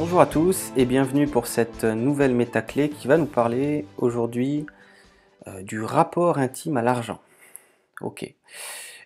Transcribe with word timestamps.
Bonjour 0.00 0.22
à 0.22 0.26
tous 0.26 0.72
et 0.78 0.86
bienvenue 0.86 1.26
pour 1.26 1.46
cette 1.46 1.84
nouvelle 1.84 2.34
métaclé 2.34 2.88
qui 2.88 3.06
va 3.06 3.18
nous 3.18 3.26
parler 3.26 3.84
aujourd'hui 3.98 4.64
euh, 5.46 5.60
du 5.60 5.82
rapport 5.82 6.38
intime 6.38 6.78
à 6.78 6.82
l'argent. 6.82 7.20
Ok. 8.00 8.34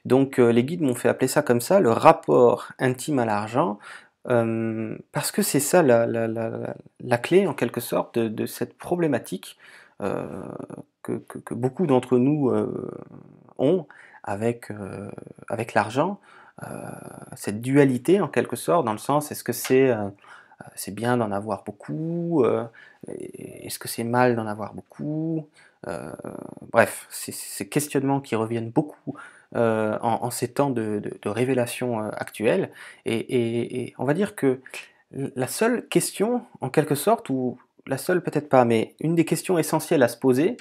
Donc 0.04 0.38
euh, 0.38 0.52
les 0.52 0.62
guides 0.62 0.82
m'ont 0.82 0.94
fait 0.94 1.08
appeler 1.08 1.26
ça 1.26 1.43
comme 1.43 1.61
ça, 1.61 1.80
le 1.80 1.90
rapport 1.90 2.70
intime 2.79 3.18
à 3.18 3.25
l'argent, 3.25 3.80
euh, 4.29 4.96
parce 5.11 5.32
que 5.32 5.43
c'est 5.43 5.58
ça 5.58 5.82
la, 5.82 7.18
clé 7.18 7.48
en 7.48 7.54
quelque 7.54 7.80
sorte 7.80 8.16
de, 8.16 8.46
cette 8.46 8.79
problématique 8.79 9.58
que, 9.98 11.54
beaucoup 11.54 11.88
d'entre 11.88 12.18
nous 12.18 12.52
ont 13.58 13.88
avec, 14.22 14.68
avec 15.48 15.75
l'argent, 15.75 16.20
cette 17.34 17.61
dualité 17.61 18.20
en 18.20 18.29
quelque 18.29 18.54
sorte, 18.54 18.84
dans 18.84 18.92
le 18.92 18.98
sens 18.98 19.32
est-ce 19.32 19.42
que 19.42 19.53
c'est 19.53 19.92
c'est 20.75 20.94
bien 20.94 21.17
d'en 21.17 21.32
avoir 21.32 21.64
beaucoup, 21.64 22.43
euh, 22.44 22.64
est-ce 23.08 23.79
que 23.79 23.89
c'est 23.89 24.04
mal 24.04 24.36
d'en 24.36 24.46
avoir 24.46 24.75
beaucoup 24.75 25.49
euh, 25.86 26.12
Bref, 26.72 27.07
c'est 27.11 27.32
ces 27.32 27.68
questionnements 27.68 28.21
qui 28.21 28.36
reviennent 28.36 28.71
beaucoup 28.71 29.14
en, 29.57 30.31
ces 30.32 30.48
temps 30.48 30.71
de, 30.71 31.03
révélation 31.25 32.00
actuelle. 32.00 32.70
Et, 33.06 33.95
on 33.98 34.05
va 34.05 34.14
dire 34.14 34.34
que 34.34 34.61
la 35.12 35.47
seule 35.47 35.86
question, 35.86 36.45
en 36.61 36.70
quelque 36.70 36.97
sorte, 36.97 37.31
ou 37.31 37.59
la 37.86 37.98
seule 37.98 38.20
peut-être 38.20 38.48
pas, 38.48 38.64
mais 38.64 38.97
une 38.98 39.14
des 39.14 39.25
questions 39.25 39.56
essentielles 39.56 40.03
à 40.03 40.09
se 40.09 40.17
poser 40.17 40.56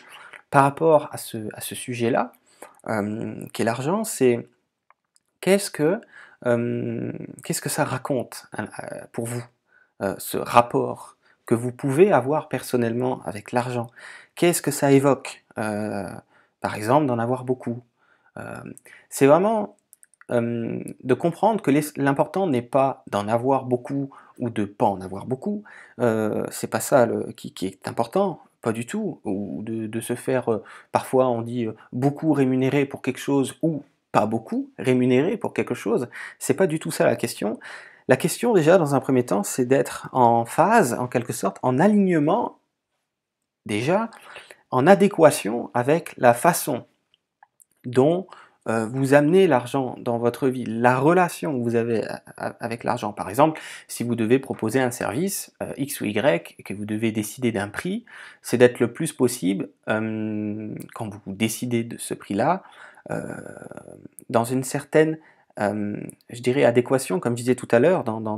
par 0.52 0.64
rapport 0.64 1.10
à 1.12 1.18
ce, 1.18 1.50
sujet-là, 1.60 2.34
qui 2.86 3.62
est 3.64 3.66
l'argent, 3.66 4.04
c'est 4.04 4.48
qu'est-ce 5.42 5.72
que, 5.72 6.00
qu'est-ce 7.44 7.62
que 7.62 7.70
ça 7.70 7.86
raconte 7.86 8.46
pour 9.12 9.26
vous? 9.26 9.44
Euh, 10.04 10.16
ce 10.18 10.38
rapport 10.38 11.18
que 11.46 11.56
vous 11.56 11.72
pouvez 11.72 12.12
avoir 12.12 12.50
personnellement 12.50 13.22
avec 13.24 13.52
l'argent. 13.52 13.88
Qu'est-ce 14.36 14.62
que 14.62 14.72
ça 14.72 14.92
évoque 14.92 15.44
euh, 15.58 16.10
Par 16.62 16.76
exemple, 16.76 17.06
d'en 17.06 17.20
avoir 17.20 17.46
beaucoup? 17.46 17.84
Euh, 18.38 18.64
c'est 19.10 19.28
vraiment 19.28 19.76
de 20.30 21.14
comprendre 21.14 21.62
que 21.62 21.70
l'important 21.98 22.48
n'est 22.48 22.64
pas 22.64 23.04
d'en 23.08 23.28
avoir 23.28 23.66
beaucoup 23.66 24.10
ou 24.40 24.50
de 24.50 24.66
pas 24.66 24.86
en 24.86 25.00
avoir 25.02 25.28
beaucoup. 25.28 25.64
c'est 26.00 26.70
pas 26.70 26.80
ça 26.80 27.08
qui, 27.36 27.54
est 27.62 27.88
important, 27.88 28.42
pas 28.62 28.72
du 28.72 28.88
tout. 28.88 29.20
Ou 29.26 29.62
de, 29.64 29.86
de 29.86 30.00
se 30.00 30.16
faire, 30.16 30.50
parfois 30.92 31.28
on 31.28 31.42
dit 31.42 31.68
beaucoup 31.92 32.32
rémunéré 32.32 32.86
pour 32.86 33.04
quelque 33.04 33.20
chose 33.20 33.60
ou 33.62 33.84
pas 34.12 34.26
beaucoup 34.26 34.72
rémunéré 34.80 35.38
pour 35.38 35.54
quelque 35.54 35.76
chose. 35.76 36.08
C'est 36.40 36.56
pas 36.56 36.68
du 36.68 36.80
tout 36.80 36.90
ça 36.90 37.06
la 37.06 37.18
question. 37.18 37.60
La 38.08 38.18
question 38.18 38.54
déjà, 38.54 38.78
dans 38.78 38.96
un 38.96 39.00
premier 39.00 39.26
temps, 39.26 39.44
c'est 39.44 39.66
d'être 39.66 40.10
en 40.12 40.46
phase, 40.46 40.94
en 40.94 41.08
quelque 41.08 41.34
sorte, 41.34 41.58
en 41.62 41.80
alignement, 41.80 42.60
déjà, 43.66 44.10
en 44.72 44.88
adéquation 44.88 45.70
avec 45.74 46.14
la 46.18 46.34
façon 46.34 46.86
dont 47.86 48.28
euh, 48.70 48.86
vous 48.86 49.14
amenez 49.14 49.46
l'argent 49.46 49.96
dans 50.00 50.18
votre 50.18 50.48
vie, 50.48 50.64
la 50.66 50.98
relation 50.98 51.58
que 51.58 51.64
vous 51.64 51.76
avez 51.76 52.06
avec 52.38 52.84
l'argent. 52.84 53.12
Par 53.12 53.30
exemple, 53.30 53.60
si 53.88 54.04
vous 54.04 54.16
devez 54.16 54.40
proposer 54.40 54.80
un 54.80 54.92
service 54.92 55.54
euh, 55.62 55.74
X 55.78 56.00
ou 56.00 56.06
Y 56.06 56.56
et 56.58 56.64
que 56.64 56.74
vous 56.74 56.86
devez 56.86 57.12
décider 57.12 57.52
d'un 57.52 57.68
prix, 57.68 58.06
c'est 58.42 58.58
d'être 58.58 58.80
le 58.80 58.94
plus 58.94 59.12
possible, 59.12 59.70
euh, 59.90 60.74
quand 60.94 61.10
vous 61.10 61.34
décidez 61.34 61.84
de 61.84 61.98
ce 61.98 62.14
prix-là, 62.14 62.64
dans 64.30 64.46
une 64.46 64.64
certaine 64.64 65.18
euh, 65.60 65.98
je 66.30 66.42
dirais, 66.42 66.64
adéquation, 66.64 67.20
comme 67.20 67.34
je 67.38 67.44
disais 67.44 67.56
tout 67.56 67.68
à 67.72 67.80
l'heure, 67.80 68.04
dans, 68.04 68.22
dans, 68.22 68.38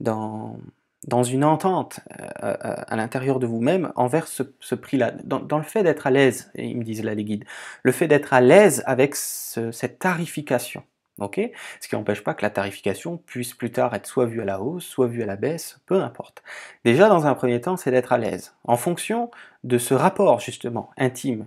dans, 0.00 0.58
dans, 1.06 1.22
une 1.22 1.44
entente 1.44 2.00
euh, 2.20 2.26
euh, 2.42 2.76
à 2.86 2.96
l'intérieur 2.96 3.38
de 3.38 3.46
vous-même 3.46 3.92
envers 3.96 4.26
ce, 4.26 4.42
ce 4.60 4.74
prix-là, 4.74 5.12
dans, 5.24 5.58
le 5.58 5.64
fait 5.64 5.82
d'être 5.82 6.06
à 6.06 6.10
l'aise, 6.10 6.50
ils 6.54 6.76
me 6.76 6.84
disent 6.84 7.04
là 7.04 7.14
les 7.14 7.24
guides, 7.24 7.44
le 7.82 7.92
fait 7.92 8.08
d'être 8.08 8.32
à 8.32 8.40
l'aise 8.40 8.82
avec 8.86 9.14
ce, 9.14 9.72
cette 9.72 9.98
tarification. 9.98 10.82
ok? 11.18 11.40
Ce 11.80 11.88
qui 11.88 11.94
n'empêche 11.96 12.24
pas 12.24 12.34
que 12.34 12.42
la 12.42 12.50
tarification 12.50 13.18
puisse 13.18 13.52
plus 13.54 13.70
tard 13.70 13.94
être 13.94 14.06
soit 14.06 14.26
vue 14.26 14.40
à 14.40 14.44
la 14.46 14.62
hausse, 14.62 14.84
soit 14.84 15.06
vue 15.06 15.22
à 15.22 15.26
la 15.26 15.36
baisse, 15.36 15.80
peu 15.86 16.00
importe. 16.00 16.42
Déjà, 16.84 17.08
dans 17.08 17.26
un 17.26 17.34
premier 17.34 17.60
temps, 17.60 17.76
c'est 17.76 17.90
d'être 17.90 18.12
à 18.12 18.18
l'aise, 18.18 18.54
en 18.64 18.76
fonction 18.76 19.30
de 19.64 19.76
ce 19.78 19.94
rapport 19.94 20.40
justement 20.40 20.90
intime 20.96 21.46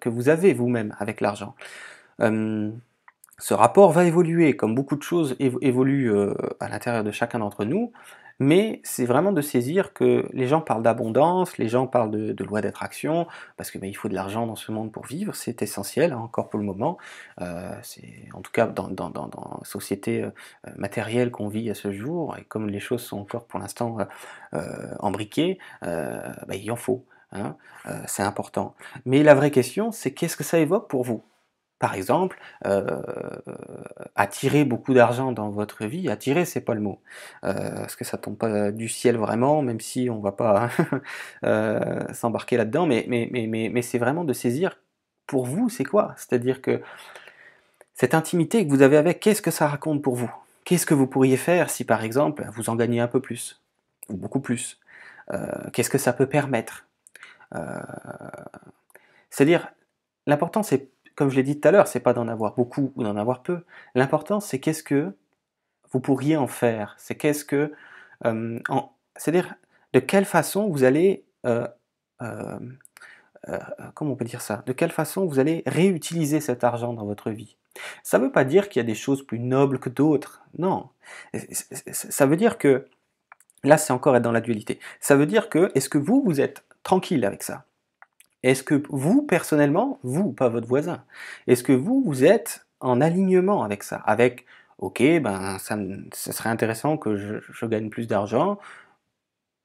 que 0.00 0.08
vous 0.08 0.30
avez 0.30 0.54
vous-même 0.54 0.96
avec 0.98 1.20
l'argent. 1.20 1.54
Ce 3.40 3.54
rapport 3.54 3.90
va 3.90 4.04
évoluer, 4.04 4.54
comme 4.54 4.74
beaucoup 4.74 4.96
de 4.96 5.02
choses 5.02 5.34
évoluent 5.38 6.12
euh, 6.12 6.34
à 6.60 6.68
l'intérieur 6.68 7.02
de 7.02 7.10
chacun 7.10 7.38
d'entre 7.38 7.64
nous, 7.64 7.90
mais 8.38 8.80
c'est 8.84 9.06
vraiment 9.06 9.32
de 9.32 9.40
saisir 9.40 9.92
que 9.92 10.26
les 10.32 10.46
gens 10.46 10.60
parlent 10.60 10.82
d'abondance, 10.82 11.58
les 11.58 11.68
gens 11.68 11.86
parlent 11.86 12.10
de, 12.10 12.44
loi 12.44 12.60
d'attraction, 12.60 13.26
parce 13.56 13.70
qu'il 13.70 13.80
ben, 13.80 13.92
faut 13.94 14.08
de 14.08 14.14
l'argent 14.14 14.46
dans 14.46 14.56
ce 14.56 14.72
monde 14.72 14.92
pour 14.92 15.06
vivre, 15.06 15.34
c'est 15.34 15.62
essentiel, 15.62 16.12
hein, 16.12 16.18
encore 16.18 16.48
pour 16.50 16.60
le 16.60 16.66
moment. 16.66 16.98
Euh, 17.40 17.72
en 18.34 18.40
tout 18.42 18.52
cas 18.52 18.66
dans, 18.66 18.88
la 18.88 19.64
société 19.64 20.22
euh, 20.22 20.30
matérielle 20.76 21.30
qu'on 21.30 21.48
vit 21.48 21.70
à 21.70 21.74
ce 21.74 21.92
jour, 21.92 22.36
et 22.38 22.44
comme 22.44 22.68
les 22.68 22.80
choses 22.80 23.02
sont 23.02 23.18
encore 23.18 23.46
pour 23.46 23.58
l'instant 23.58 23.98
embriquées, 25.00 25.58
ben, 25.82 26.54
il 26.54 26.70
en 26.70 26.76
faut. 26.76 27.04
Hein, 27.32 27.56
c'est 28.06 28.22
important. 28.22 28.74
Mais 29.06 29.22
la 29.22 29.34
vraie 29.34 29.50
question, 29.50 29.92
c'est 29.92 30.12
qu'est-ce 30.12 30.36
que 30.36 30.44
ça 30.44 30.58
évoque 30.58 30.88
pour 30.88 31.04
vous? 31.04 31.22
Par 31.80 31.94
exemple, 31.94 32.38
euh, 32.66 33.00
attirer 34.14 34.64
beaucoup 34.64 34.92
d'argent 34.92 35.32
dans 35.32 35.48
votre 35.48 35.86
vie, 35.86 36.10
attirer 36.10 36.44
c'est 36.44 36.60
pas 36.60 36.74
le 36.74 36.82
mot, 36.82 37.00
euh, 37.42 37.70
parce 37.70 37.96
que 37.96 38.04
ça 38.04 38.18
tombe 38.18 38.36
pas 38.36 38.70
du 38.70 38.86
ciel 38.86 39.16
vraiment, 39.16 39.62
même 39.62 39.80
si 39.80 40.10
on 40.10 40.20
va 40.20 40.30
pas 40.30 40.68
euh, 41.44 42.04
s'embarquer 42.12 42.58
là-dedans, 42.58 42.86
mais, 42.86 43.06
mais, 43.08 43.30
mais, 43.32 43.46
mais, 43.46 43.82
c'est 43.82 43.96
vraiment 43.96 44.24
de 44.24 44.34
saisir 44.34 44.76
pour 45.26 45.46
vous 45.46 45.70
c'est 45.70 45.84
quoi, 45.84 46.12
c'est-à-dire 46.18 46.60
que 46.60 46.82
cette 47.94 48.12
intimité 48.12 48.66
que 48.66 48.70
vous 48.70 48.82
avez 48.82 48.98
avec, 48.98 49.18
qu'est-ce 49.18 49.40
que 49.40 49.50
ça 49.50 49.66
raconte 49.66 50.02
pour 50.02 50.16
vous? 50.16 50.32
Qu'est-ce 50.64 50.84
que 50.84 50.94
vous 50.94 51.06
pourriez 51.06 51.38
faire 51.38 51.70
si 51.70 51.84
par 51.84 52.04
exemple 52.04 52.46
vous 52.54 52.68
en 52.68 52.76
gagnez 52.76 53.00
un 53.00 53.08
peu 53.08 53.20
plus, 53.20 53.58
ou 54.10 54.16
beaucoup 54.16 54.40
plus? 54.40 54.78
Qu'est-ce 55.72 55.90
que 55.90 55.98
ça 55.98 56.12
peut 56.12 56.26
permettre? 56.26 56.86
C'est-à-dire, 59.30 59.68
l'important 60.26 60.62
c'est 60.62 60.88
comme 61.20 61.28
je 61.28 61.36
l'ai 61.36 61.42
dit 61.42 61.60
tout 61.60 61.68
à 61.68 61.70
l'heure, 61.70 61.86
c'est 61.86 62.00
pas 62.00 62.14
d'en 62.14 62.28
avoir 62.28 62.54
beaucoup 62.54 62.94
ou 62.96 63.02
d'en 63.02 63.14
avoir 63.14 63.42
peu. 63.42 63.62
L'important, 63.94 64.40
c'est 64.40 64.58
qu'est-ce 64.58 64.82
que 64.82 65.12
vous 65.90 66.00
pourriez 66.00 66.38
en 66.38 66.46
faire. 66.46 66.94
C'est 66.96 67.14
qu'est-ce 67.14 67.44
que, 67.44 67.74
euh, 68.24 68.58
c'est-à-dire 69.16 69.54
de 69.92 70.00
quelle 70.00 70.24
façon 70.24 70.70
vous 70.70 70.82
allez, 70.82 71.26
euh, 71.44 71.68
euh, 72.22 72.58
comment 73.92 74.12
on 74.12 74.16
peut 74.16 74.24
dire 74.24 74.40
ça? 74.40 74.62
De 74.64 74.72
quelle 74.72 74.92
façon 74.92 75.26
vous 75.26 75.38
allez 75.38 75.62
réutiliser 75.66 76.40
cet 76.40 76.64
argent 76.64 76.94
dans 76.94 77.04
votre 77.04 77.30
vie? 77.30 77.58
Ça 78.02 78.18
ne 78.18 78.24
veut 78.24 78.32
pas 78.32 78.44
dire 78.44 78.70
qu'il 78.70 78.80
y 78.80 78.82
a 78.82 78.86
des 78.86 78.94
choses 78.94 79.22
plus 79.22 79.40
nobles 79.40 79.78
que 79.78 79.90
d'autres. 79.90 80.40
Non. 80.56 80.88
Ça 81.92 82.24
veut 82.24 82.36
dire 82.38 82.56
que 82.56 82.88
là, 83.62 83.76
c'est 83.76 83.92
encore 83.92 84.16
être 84.16 84.22
dans 84.22 84.32
la 84.32 84.40
dualité. 84.40 84.80
Ça 85.00 85.16
veut 85.16 85.26
dire 85.26 85.50
que 85.50 85.70
est-ce 85.74 85.90
que 85.90 85.98
vous 85.98 86.22
vous 86.24 86.40
êtes 86.40 86.64
tranquille 86.82 87.26
avec 87.26 87.42
ça? 87.42 87.66
Est-ce 88.42 88.62
que 88.62 88.82
vous, 88.88 89.22
personnellement, 89.22 89.98
vous, 90.02 90.32
pas 90.32 90.48
votre 90.48 90.66
voisin, 90.66 91.04
est-ce 91.46 91.62
que 91.62 91.72
vous, 91.72 92.02
vous 92.04 92.24
êtes 92.24 92.66
en 92.80 93.00
alignement 93.00 93.62
avec 93.62 93.82
ça? 93.82 93.96
Avec, 94.06 94.46
ok, 94.78 95.02
ben, 95.20 95.58
ça, 95.58 95.76
serait 96.12 96.50
intéressant 96.50 96.96
que 96.96 97.16
je, 97.16 97.66
gagne 97.66 97.90
plus 97.90 98.06
d'argent 98.06 98.58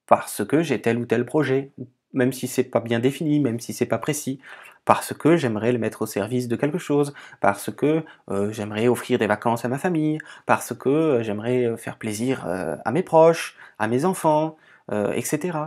parce 0.07 0.45
que 0.45 0.61
j'ai 0.61 0.81
tel 0.81 0.97
ou 0.97 1.05
tel 1.05 1.25
projet, 1.25 1.71
même 2.13 2.31
si 2.33 2.47
c'est 2.47 2.63
pas 2.63 2.79
bien 2.79 2.99
défini, 2.99 3.39
même 3.39 3.59
si 3.59 3.73
c'est 3.73 3.85
pas 3.85 3.97
précis, 3.97 4.39
parce 4.85 5.13
que 5.13 5.35
j'aimerais 5.35 5.71
le 5.71 5.79
mettre 5.79 6.03
au 6.03 6.05
service 6.05 6.47
de 6.47 6.55
quelque 6.55 6.77
chose, 6.77 7.13
parce 7.41 7.71
que 7.71 8.03
euh, 8.29 8.51
j'aimerais 8.51 8.87
offrir 8.87 9.19
des 9.19 9.27
vacances 9.27 9.65
à 9.65 9.67
ma 9.67 9.79
famille, 9.79 10.19
parce 10.45 10.73
que 10.75 10.89
euh, 10.89 11.23
j'aimerais 11.23 11.65
euh, 11.65 11.77
faire 11.77 11.97
plaisir 11.97 12.45
à 12.47 12.91
mes 12.91 13.03
proches, 13.03 13.57
à 13.79 13.87
mes 13.87 14.05
enfants, 14.05 14.57
etc. 14.91 15.57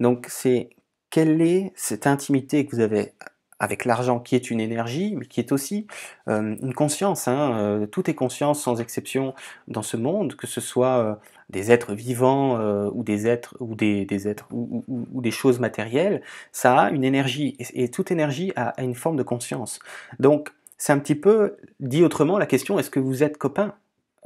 Donc 0.00 0.26
c'est 0.28 0.75
quelle 1.10 1.40
est 1.40 1.72
cette 1.76 2.06
intimité 2.06 2.66
que 2.66 2.76
vous 2.76 2.82
avez 2.82 3.12
avec 3.58 3.84
l'argent 3.84 4.20
qui 4.20 4.34
est 4.34 4.50
une 4.50 4.60
énergie, 4.60 5.14
mais 5.16 5.26
qui 5.26 5.40
est 5.40 5.52
aussi 5.52 5.86
euh, 6.28 6.56
une 6.60 6.74
conscience. 6.74 7.26
Hein, 7.28 7.58
euh, 7.58 7.86
tout 7.86 8.10
est 8.10 8.14
conscience 8.14 8.60
sans 8.62 8.80
exception 8.80 9.34
dans 9.68 9.82
ce 9.82 9.96
monde, 9.96 10.34
que 10.36 10.46
ce 10.46 10.60
soit 10.60 10.98
euh, 10.98 11.14
des 11.48 11.70
êtres 11.70 11.94
vivants 11.94 12.58
ou 12.90 13.04
des 13.04 13.26
êtres 13.28 13.56
ou 13.60 13.74
des, 13.76 14.28
êtres 14.28 14.48
ou, 14.50 14.84
des 15.20 15.30
choses 15.30 15.60
matérielles. 15.60 16.22
Ça 16.52 16.76
a 16.78 16.90
une 16.90 17.04
énergie 17.04 17.56
et, 17.58 17.88
toute 17.88 18.10
énergie 18.10 18.52
a, 18.56 18.74
une 18.82 18.94
forme 18.94 19.16
de 19.16 19.22
conscience. 19.22 19.78
Donc 20.18 20.52
c'est 20.76 20.92
un 20.92 20.98
petit 20.98 21.14
peu 21.14 21.56
dit 21.78 22.02
autrement 22.02 22.38
la 22.38 22.46
question 22.46 22.78
est-ce 22.80 22.90
que 22.90 23.00
vous 23.00 23.22
êtes 23.22 23.38
copain 23.38 23.74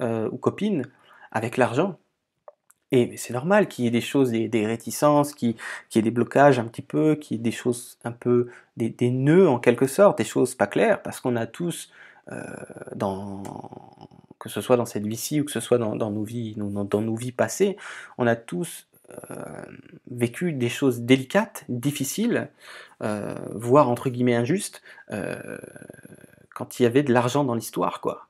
ou 0.01 0.39
copine 0.39 0.87
avec 1.31 1.59
l'argent? 1.59 1.99
Et 2.93 3.17
c'est 3.17 3.33
normal 3.33 3.69
qu'il 3.69 3.85
y 3.85 3.89
ait 3.89 3.93
des 3.93 4.01
choses, 4.01 4.31
des, 4.31 4.67
réticences, 4.67 5.33
qu'il 5.33 5.55
y 5.95 5.99
ait 5.99 6.03
des 6.03 6.11
blocages 6.11 6.59
un 6.59 6.65
petit 6.65 6.83
peu, 6.83 7.15
qu'il 7.15 7.37
y 7.37 7.41
ait 7.41 7.43
des 7.43 7.53
choses 7.53 7.99
un 8.05 8.13
peu, 8.13 8.49
des, 8.77 9.11
nœuds 9.11 9.49
en 9.49 9.59
quelque 9.59 9.87
sorte, 9.87 10.19
des 10.19 10.25
choses 10.25 10.55
pas 10.55 10.67
claires, 10.67 11.03
parce 11.03 11.21
qu'on 11.21 11.37
a 11.37 11.47
tous, 11.47 11.91
euh, 12.33 12.43
dans, 12.95 13.43
que 14.39 14.49
ce 14.49 14.61
soit 14.61 14.77
dans 14.77 14.87
cette 14.87 15.07
vie-ci 15.07 15.41
ou 15.41 15.45
que 15.45 15.53
ce 15.53 15.61
soit 15.61 15.79
dans, 15.79 15.95
nos 15.95 16.25
vies, 16.25 16.55
dans, 16.57 17.01
nos 17.01 17.15
vies 17.15 17.33
passées, 17.33 17.77
on 18.19 18.27
a 18.27 18.37
tous 18.37 18.87
vécu 20.09 20.53
des 20.53 20.69
choses 20.69 21.01
délicates, 21.01 21.65
difficiles, 21.69 22.49
voire 23.01 23.89
entre 23.89 24.09
guillemets 24.09 24.37
injustes, 24.37 24.83
quand 26.55 26.79
il 26.79 26.83
y 26.85 26.87
avait 26.87 27.03
de 27.03 27.13
l'argent 27.13 27.45
dans 27.45 27.55
l'histoire, 27.55 28.01
quoi. 28.01 28.30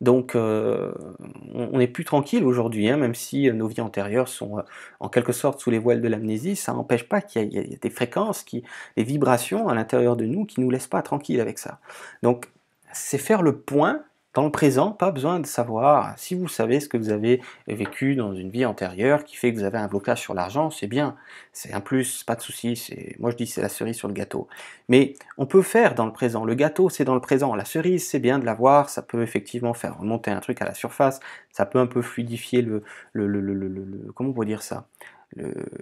Donc 0.00 0.34
on 0.34 1.78
n'est 1.78 1.88
plus 1.88 2.04
tranquille 2.04 2.44
aujourd'hui, 2.44 2.88
hein, 2.88 2.96
même 2.96 3.14
si 3.14 3.50
nos 3.52 3.66
vies 3.66 3.80
antérieures 3.80 4.28
sont 4.28 4.62
en 5.00 5.08
quelque 5.08 5.32
sorte 5.32 5.60
sous 5.60 5.70
les 5.70 5.78
voiles 5.78 6.02
de 6.02 6.08
l'amnésie, 6.08 6.56
ça 6.56 6.72
n'empêche 6.72 7.08
pas 7.08 7.20
qu'il 7.20 7.52
y, 7.52 7.58
ait 7.58 7.78
des 7.80 7.90
fréquences, 7.90 8.42
qui, 8.42 8.64
des 8.96 9.04
vibrations 9.04 9.68
à 9.68 9.74
l'intérieur 9.74 10.16
de 10.16 10.26
nous 10.26 10.44
qui 10.44 10.60
ne 10.60 10.64
nous 10.64 10.70
laissent 10.70 10.86
pas 10.86 11.02
tranquilles 11.02 11.40
avec 11.40 11.58
ça. 11.58 11.80
Donc 12.22 12.50
c'est 12.92 13.18
faire 13.18 13.42
le 13.42 13.56
point 13.56 14.02
dans 14.34 14.44
le 14.44 14.50
présent, 14.50 14.90
pas 14.90 15.12
besoin 15.12 15.40
de 15.40 15.46
savoir. 15.46 16.18
Si 16.18 16.34
vous 16.34 16.48
savez 16.48 16.80
ce 16.80 16.88
que 16.88 16.96
vous 16.96 17.10
avez 17.10 17.40
vécu 17.68 18.16
dans 18.16 18.34
une 18.34 18.50
vie 18.50 18.66
antérieure 18.66 19.24
qui 19.24 19.36
fait 19.36 19.52
que 19.52 19.58
vous 19.58 19.64
avez 19.64 19.78
un 19.78 19.86
blocage 19.86 20.20
sur 20.20 20.34
l'argent, 20.34 20.70
c'est 20.70 20.88
bien. 20.88 21.16
C'est 21.52 21.72
un 21.72 21.80
plus, 21.80 22.24
pas 22.24 22.34
de 22.34 22.40
souci. 22.40 22.88
Moi 23.20 23.30
je 23.30 23.36
dis 23.36 23.46
c'est 23.46 23.62
la 23.62 23.68
cerise 23.68 23.96
sur 23.96 24.08
le 24.08 24.14
gâteau. 24.14 24.48
Mais 24.88 25.14
on 25.38 25.46
peut 25.46 25.62
faire 25.62 25.94
dans 25.94 26.06
le 26.06 26.12
présent. 26.12 26.44
Le 26.44 26.54
gâteau, 26.54 26.90
c'est 26.90 27.04
dans 27.04 27.14
le 27.14 27.20
présent. 27.20 27.54
La 27.54 27.64
cerise, 27.64 28.08
c'est 28.08 28.18
bien 28.18 28.38
de 28.38 28.44
l'avoir. 28.44 28.90
Ça 28.90 29.02
peut 29.02 29.22
effectivement 29.22 29.72
faire 29.72 29.98
remonter 29.98 30.30
un 30.32 30.40
truc 30.40 30.60
à 30.60 30.64
la 30.64 30.74
surface. 30.74 31.20
Ça 31.52 31.64
peut 31.64 31.78
un 31.78 31.86
peu 31.86 32.02
fluidifier 32.02 32.62
le, 32.62 32.82
le, 33.12 33.26
le, 33.26 33.40
le 33.40 34.12
comment 34.14 34.30
on 34.30 34.32
peut 34.32 34.44
dire 34.44 34.62
ça? 34.62 34.88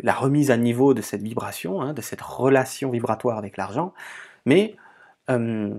La 0.02 0.14
remise 0.14 0.50
à 0.50 0.56
niveau 0.56 0.94
de 0.94 1.02
cette 1.02 1.22
vibration, 1.22 1.82
hein, 1.82 1.92
de 1.92 2.00
cette 2.00 2.22
relation 2.22 2.90
vibratoire 2.90 3.36
avec 3.36 3.56
l'argent. 3.56 3.92
Mais 4.46 4.76
euh, 5.30 5.74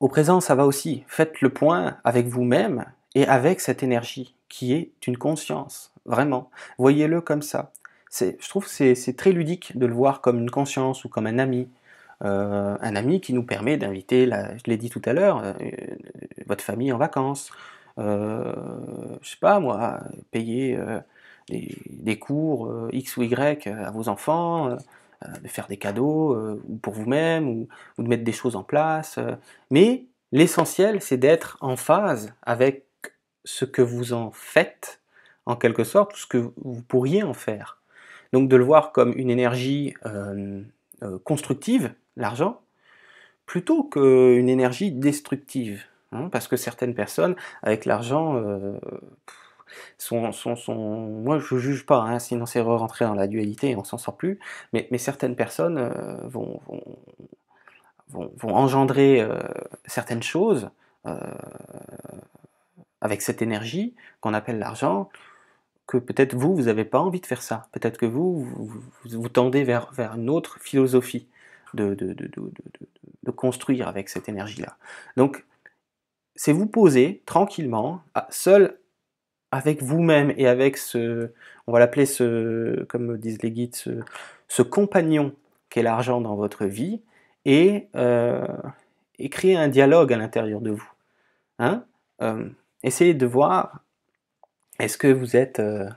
au 0.00 0.08
présent, 0.08 0.40
ça 0.40 0.54
va 0.54 0.66
aussi. 0.66 1.04
Faites 1.06 1.40
le 1.40 1.50
point 1.50 1.98
avec 2.04 2.26
vous-même 2.26 2.86
et 3.14 3.26
avec 3.26 3.60
cette 3.60 3.82
énergie 3.82 4.34
qui 4.48 4.72
est 4.72 4.90
une 5.06 5.16
conscience, 5.16 5.92
vraiment. 6.06 6.50
Voyez-le 6.78 7.20
comme 7.20 7.42
ça. 7.42 7.72
Je 8.18 8.48
trouve 8.48 8.66
que 8.66 8.94
c'est 8.94 9.16
très 9.16 9.32
ludique 9.32 9.78
de 9.78 9.86
le 9.86 9.94
voir 9.94 10.20
comme 10.20 10.38
une 10.38 10.50
conscience 10.50 11.04
ou 11.04 11.08
comme 11.08 11.26
un 11.26 11.38
ami. 11.38 11.68
Euh, 12.22 12.76
un 12.80 12.96
ami 12.96 13.20
qui 13.20 13.32
nous 13.32 13.44
permet 13.44 13.76
d'inviter, 13.76 14.26
je 14.26 14.62
l'ai 14.66 14.76
dit 14.76 14.90
tout 14.90 15.00
à 15.04 15.12
l'heure, 15.12 15.42
euh, 15.42 15.54
votre 16.46 16.64
famille 16.64 16.92
en 16.92 16.98
vacances. 16.98 17.50
Euh, 17.98 18.52
je 19.22 19.30
sais 19.30 19.36
pas 19.40 19.60
moi, 19.60 20.00
payer 20.30 20.78
des, 21.48 21.76
des, 21.88 22.18
cours 22.18 22.72
X 22.92 23.16
ou 23.16 23.22
Y 23.22 23.68
à 23.68 23.90
vos 23.90 24.08
enfants, 24.08 24.70
euh, 24.70 24.76
de 25.42 25.48
faire 25.48 25.66
des 25.66 25.76
cadeaux 25.76 26.34
euh, 26.34 26.62
pour 26.82 26.94
vous-même 26.94 27.48
ou, 27.48 27.68
de 27.98 28.08
mettre 28.08 28.24
des 28.24 28.32
choses 28.32 28.56
en 28.56 28.62
place. 28.62 29.18
Euh. 29.18 29.34
mais 29.70 30.06
l'essentiel, 30.32 31.00
c'est 31.02 31.16
d'être 31.16 31.58
en 31.60 31.76
phase 31.76 32.32
avec 32.42 32.86
ce 33.44 33.64
que 33.64 33.82
vous 33.82 34.12
en 34.12 34.30
faites, 34.30 35.00
en 35.46 35.56
quelque 35.56 35.84
sorte, 35.84 36.16
ce 36.16 36.26
que 36.26 36.52
vous 36.56 36.82
pourriez 36.82 37.22
en 37.22 37.34
faire. 37.34 37.78
Donc 38.32 38.48
de 38.48 38.56
le 38.56 38.64
voir 38.64 38.92
comme 38.92 39.12
une 39.16 39.30
énergie 39.30 39.94
constructive, 41.24 41.92
l'argent, 42.16 42.60
plutôt 43.46 43.82
qu'une 43.82 44.48
énergie 44.48 44.92
destructive. 44.92 45.84
Hein, 46.12 46.28
parce 46.30 46.46
que 46.46 46.56
certaines 46.56 46.94
personnes, 46.94 47.34
avec 47.62 47.86
l'argent, 47.86 48.40
moi 50.10 51.38
je 51.38 51.58
juge 51.58 51.86
pas, 51.86 52.00
hein, 52.00 52.18
sinon 52.18 52.46
c'est 52.46 52.60
re-rentrer 52.60 53.04
dans 53.04 53.14
la 53.14 53.26
dualité 53.26 53.70
et 53.70 53.76
on 53.76 53.84
s'en 53.84 53.98
sort 53.98 54.16
plus, 54.16 54.38
mais, 54.72 54.86
certaines 54.98 55.36
personnes 55.36 55.78
euh, 55.78 56.16
vont, 56.28 56.60
engendrer 58.42 59.20
euh, 59.20 59.38
certaines 59.86 60.22
choses 60.22 60.70
euh, 61.06 61.18
avec 63.00 63.22
cette 63.22 63.42
énergie 63.42 63.94
qu'on 64.20 64.34
appelle 64.34 64.58
l'argent, 64.58 65.08
que 65.86 65.96
peut-être 65.96 66.34
vous, 66.34 66.54
vous 66.54 66.62
n'avez 66.62 66.84
pas 66.84 67.00
envie 67.00 67.20
de 67.20 67.26
faire 67.26 67.42
ça, 67.42 67.68
peut-être 67.72 67.98
que 67.98 68.06
vous, 68.06 68.44
vous, 69.04 69.28
tendez 69.28 69.64
vers, 69.64 69.92
une 69.98 70.30
autre 70.30 70.58
philosophie 70.60 71.26
de, 71.74 71.94
de 71.94 73.30
construire 73.30 73.88
avec 73.88 74.08
cette 74.08 74.28
énergie-là. 74.28 74.76
Donc, 75.16 75.44
c'est 76.34 76.52
vous 76.52 76.66
poser 76.66 77.22
tranquillement, 77.26 78.02
seul 78.30 78.79
avec 79.52 79.82
vous-même 79.82 80.32
et 80.36 80.46
avec 80.46 80.76
ce, 80.76 81.30
on 81.66 81.72
va 81.72 81.78
l'appeler 81.78 82.06
ce, 82.06 82.84
comme 82.84 83.18
disent 83.18 83.42
les 83.42 83.50
guides, 83.50 83.74
ce, 83.74 84.62
compagnon 84.62 85.34
qu'est 85.68 85.82
l'argent 85.82 86.20
dans 86.20 86.36
votre 86.36 86.66
vie, 86.66 87.02
et, 87.44 87.88
euh, 87.96 88.46
créer 89.30 89.56
un 89.56 89.68
dialogue 89.68 90.12
à 90.12 90.16
l'intérieur 90.16 90.60
de 90.60 90.70
vous. 90.70 90.90
Hein. 91.58 91.84
Euh, 92.22 92.48
essayez 92.82 93.14
de 93.14 93.26
voir, 93.26 93.80
est-ce 94.78 94.96
que 94.96 95.08
vous 95.08 95.36
êtes 95.36 95.60
euh, 95.60 95.88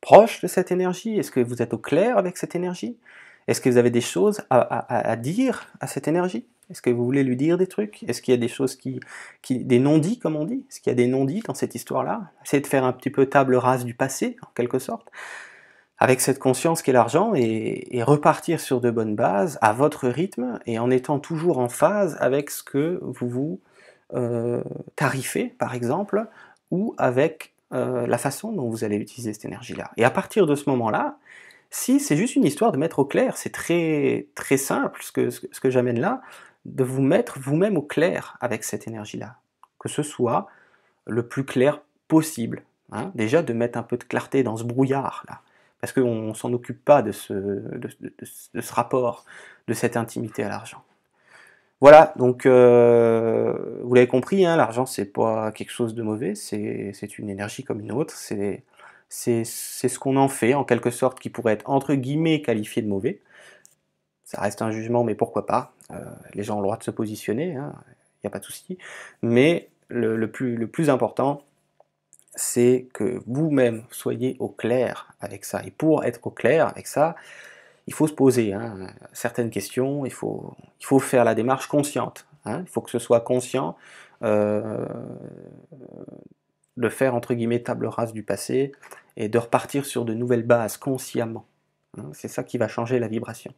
proche 0.00 0.40
de 0.40 0.46
cette 0.46 0.70
énergie? 0.70 1.18
Est-ce 1.18 1.30
que 1.30 1.40
vous 1.40 1.62
êtes 1.62 1.74
au 1.74 1.78
clair 1.78 2.16
avec 2.16 2.36
cette 2.36 2.54
énergie? 2.54 2.96
Est-ce 3.46 3.60
que 3.60 3.68
vous 3.70 3.78
avez 3.78 3.90
des 3.90 4.02
choses 4.02 4.42
à 4.50 5.16
dire 5.16 5.68
à 5.80 5.86
cette 5.86 6.06
énergie? 6.06 6.46
Est-ce 6.70 6.82
que 6.82 6.90
vous 6.90 7.04
voulez 7.04 7.24
lui 7.24 7.36
dire 7.36 7.56
des 7.56 7.66
trucs? 7.66 8.02
Est-ce 8.04 8.20
qu'il 8.20 8.32
y 8.32 8.36
a 8.36 8.40
des 8.40 8.48
choses 8.48 8.76
qui, 8.76 9.00
qui 9.40 9.64
des 9.64 9.78
non-dits, 9.78 10.18
comme 10.18 10.36
on 10.36 10.44
dit? 10.44 10.64
Est-ce 10.68 10.80
qu'il 10.80 10.90
y 10.90 10.92
a 10.92 10.96
des 10.96 11.06
non-dits 11.06 11.42
dans 11.46 11.54
cette 11.54 11.74
histoire-là? 11.74 12.30
Essayez 12.44 12.60
de 12.60 12.66
faire 12.66 12.84
un 12.84 12.92
petit 12.92 13.10
peu 13.10 13.26
table 13.26 13.56
rase 13.56 13.84
du 13.84 13.94
passé, 13.94 14.36
en 14.42 14.48
quelque 14.54 14.78
sorte, 14.78 15.10
avec 15.98 16.20
cette 16.20 16.38
conscience 16.38 16.82
qu'est 16.82 16.92
l'argent, 16.92 17.32
et, 17.34 18.02
repartir 18.02 18.60
sur 18.60 18.80
de 18.80 18.90
bonnes 18.90 19.16
bases, 19.16 19.58
à 19.62 19.72
votre 19.72 20.08
rythme, 20.08 20.58
et 20.66 20.78
en 20.78 20.90
étant 20.90 21.18
toujours 21.18 21.58
en 21.58 21.68
phase 21.68 22.16
avec 22.20 22.50
ce 22.50 22.62
que 22.62 23.00
vous 23.02 23.28
vous 23.28 23.60
euh, 24.14 24.62
tarifez, 24.94 25.54
par 25.58 25.74
exemple, 25.74 26.26
ou 26.70 26.94
avec 26.98 27.54
euh, 27.72 28.06
la 28.06 28.18
façon 28.18 28.52
dont 28.52 28.68
vous 28.68 28.84
allez 28.84 28.96
utiliser 28.96 29.32
cette 29.32 29.46
énergie-là. 29.46 29.90
Et 29.96 30.04
à 30.04 30.10
partir 30.10 30.46
de 30.46 30.54
ce 30.54 30.68
moment-là, 30.68 31.18
si 31.70 32.00
c'est 32.00 32.16
juste 32.16 32.36
une 32.36 32.44
histoire 32.44 32.72
de 32.72 32.78
mettre 32.78 32.98
au 32.98 33.04
clair, 33.04 33.36
c'est 33.36 33.52
très 33.52 34.28
très 34.34 34.56
simple 34.56 35.00
ce 35.02 35.12
que, 35.12 35.30
ce 35.30 35.60
que 35.60 35.70
j'amène 35.70 36.00
là, 36.00 36.22
de 36.74 36.84
vous 36.84 37.02
mettre 37.02 37.38
vous-même 37.38 37.76
au 37.76 37.82
clair 37.82 38.36
avec 38.40 38.64
cette 38.64 38.86
énergie-là. 38.86 39.36
Que 39.78 39.88
ce 39.88 40.02
soit 40.02 40.48
le 41.06 41.26
plus 41.26 41.44
clair 41.44 41.80
possible. 42.08 42.62
Hein. 42.92 43.10
Déjà 43.14 43.42
de 43.42 43.52
mettre 43.52 43.78
un 43.78 43.82
peu 43.82 43.96
de 43.96 44.04
clarté 44.04 44.42
dans 44.42 44.56
ce 44.56 44.64
brouillard-là. 44.64 45.40
Parce 45.80 45.92
qu'on 45.92 46.28
ne 46.28 46.34
s'en 46.34 46.52
occupe 46.52 46.84
pas 46.84 47.02
de 47.02 47.12
ce, 47.12 47.62
rapport, 48.72 49.24
de 49.68 49.74
cette 49.74 49.96
intimité 49.96 50.42
à 50.42 50.48
l'argent. 50.48 50.82
Voilà, 51.80 52.12
donc 52.16 52.44
euh, 52.44 53.80
vous 53.84 53.94
l'avez 53.94 54.08
compris, 54.08 54.44
hein, 54.44 54.56
l'argent 54.56 54.84
c'est 54.84 55.04
pas 55.04 55.52
quelque 55.52 55.70
chose 55.70 55.94
de 55.94 56.02
mauvais, 56.02 56.34
c'est 56.34 57.18
une 57.18 57.30
énergie 57.30 57.62
comme 57.62 57.78
une 57.78 57.92
autre, 57.92 58.14
c'est 58.16 59.44
ce 59.44 59.98
qu'on 60.00 60.16
en 60.16 60.26
fait 60.26 60.54
en 60.54 60.64
quelque 60.64 60.90
sorte 60.90 61.20
qui 61.20 61.30
pourrait 61.30 61.52
être 61.52 61.70
entre 61.70 61.94
guillemets 61.94 62.42
qualifié 62.42 62.82
de 62.82 62.88
mauvais. 62.88 63.20
Ça 64.28 64.42
reste 64.42 64.60
un 64.60 64.70
jugement, 64.70 65.04
mais 65.04 65.14
pourquoi 65.14 65.46
pas 65.46 65.72
euh, 65.90 66.04
Les 66.34 66.42
gens 66.42 66.56
ont 66.56 66.60
le 66.60 66.64
droit 66.64 66.76
de 66.76 66.82
se 66.82 66.90
positionner, 66.90 67.52
il 67.52 67.56
hein, 67.56 67.72
n'y 68.22 68.28
a 68.28 68.30
pas 68.30 68.40
de 68.40 68.44
souci. 68.44 68.76
Mais 69.22 69.70
le, 69.88 70.26
plus, 70.26 70.90
important, 70.90 71.44
c'est 72.34 72.88
que 72.92 73.22
vous-même 73.26 73.84
soyez 73.90 74.36
au 74.38 74.50
clair 74.50 75.14
avec 75.22 75.46
ça. 75.46 75.62
Et 75.64 75.70
pour 75.70 76.04
être 76.04 76.26
au 76.26 76.30
clair 76.30 76.68
avec 76.68 76.88
ça, 76.88 77.16
il 77.86 77.94
faut 77.94 78.06
se 78.06 78.12
poser 78.12 78.52
hein, 78.52 78.88
certaines 79.14 79.48
questions, 79.48 80.04
il 80.04 80.12
faut, 80.12 80.54
il 80.78 80.84
faut 80.84 80.98
faire 80.98 81.24
la 81.24 81.34
démarche 81.34 81.66
consciente. 81.66 82.26
Hein. 82.44 82.60
il 82.60 82.68
faut 82.68 82.82
que 82.82 82.90
ce 82.90 82.98
soit 82.98 83.20
conscient 83.20 83.78
euh, 84.22 84.84
de 86.76 86.88
faire 86.90 87.14
entre 87.14 87.32
guillemets 87.32 87.62
table 87.62 87.86
rase 87.86 88.12
du 88.12 88.22
passé 88.22 88.72
et 89.16 89.30
de 89.30 89.38
repartir 89.38 89.86
sur 89.86 90.04
de 90.04 90.12
nouvelles 90.12 90.46
bases 90.46 90.76
consciemment. 90.76 91.46
c'est 92.12 92.28
ça 92.28 92.44
qui 92.44 92.58
va 92.58 92.68
changer 92.68 92.98
la 92.98 93.08
vibration 93.08 93.54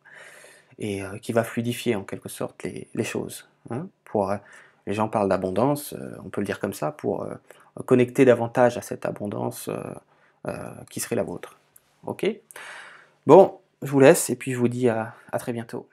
et 0.80 1.02
euh, 1.02 1.18
qui 1.18 1.32
va 1.32 1.44
fluidifier 1.44 1.94
en 1.94 2.02
quelque 2.02 2.28
sorte 2.28 2.64
les, 2.64 3.04
choses. 3.04 3.48
Hein, 3.70 3.86
pour, 4.04 4.30
euh, 4.30 4.36
les 4.86 4.94
gens 4.94 5.08
parlent 5.08 5.28
d'abondance, 5.28 5.92
euh, 5.92 6.16
on 6.24 6.30
peut 6.30 6.40
le 6.40 6.46
dire 6.46 6.58
comme 6.58 6.72
ça, 6.72 6.90
pour 6.90 7.26
connecter 7.86 8.24
davantage 8.24 8.76
à 8.76 8.82
cette 8.82 9.06
abondance 9.06 9.70
qui 10.90 11.00
serait 11.00 11.16
la 11.16 11.22
vôtre. 11.22 11.56
Bon, 13.26 13.58
je 13.82 13.90
vous 13.90 14.00
laisse 14.00 14.28
et 14.30 14.36
puis 14.36 14.52
je 14.52 14.58
vous 14.58 14.68
dis 14.68 14.88
à 14.88 15.14
très 15.38 15.52
bientôt. 15.52 15.86